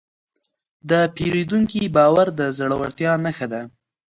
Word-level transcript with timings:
د 0.89 0.91
پیرودونکي 1.15 1.81
باور 1.95 2.27
د 2.39 2.41
زړورتیا 2.57 3.11
نښه 3.25 3.47
ده. 3.53 3.61